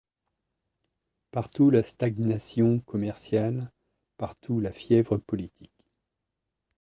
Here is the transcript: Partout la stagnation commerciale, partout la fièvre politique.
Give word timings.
Partout 1.29 1.69
la 1.69 1.83
stagnation 1.83 2.79
commerciale, 2.79 3.71
partout 4.17 4.59
la 4.59 4.71
fièvre 4.71 5.17
politique. 5.19 5.85